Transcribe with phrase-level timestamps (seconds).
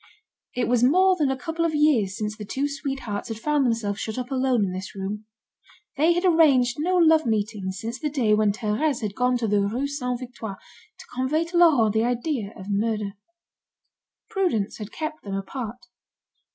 [0.55, 3.99] It was more than a couple of years since the two sweethearts had found themselves
[3.99, 5.25] shut up alone in this room.
[5.95, 9.61] They had arranged no love meetings since the day when Thérèse had gone to the
[9.61, 10.55] Rue Saint Victor
[10.97, 13.11] to convey to Laurent the idea of murder.
[14.27, 15.85] Prudence had kept them apart.